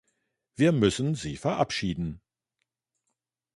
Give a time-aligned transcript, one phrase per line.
[0.55, 2.21] Wir müssen sie verabschieden.